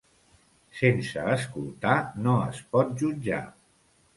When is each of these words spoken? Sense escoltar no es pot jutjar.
Sense 0.77 1.25
escoltar 1.33 1.99
no 2.29 2.35
es 2.47 2.63
pot 2.73 2.97
jutjar. 3.03 3.43